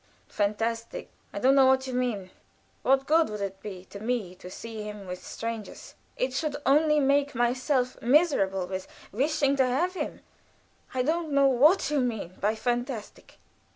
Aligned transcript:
"Fantastic! 0.29 1.11
I 1.31 1.37
don't 1.37 1.53
know 1.53 1.67
what 1.67 1.85
you 1.85 1.93
mean. 1.93 2.31
What 2.81 3.05
good 3.05 3.29
would 3.29 3.39
it 3.39 3.61
be 3.61 3.85
to 3.91 3.99
me 3.99 4.33
to 4.33 4.49
see 4.49 4.81
him 4.81 5.05
with 5.05 5.23
strangers? 5.23 5.93
I 6.19 6.29
should 6.29 6.55
only 6.65 6.99
make 6.99 7.35
myself 7.35 8.01
miserable 8.01 8.65
with 8.65 8.87
wishing 9.11 9.55
to 9.57 9.65
have 9.67 9.93
him. 9.93 10.21
I 10.95 11.03
don't 11.03 11.31
know 11.33 11.45
what 11.45 11.91
you 11.91 11.99
mean 11.99 12.33
by 12.41 12.55
fantastic." 12.55 13.37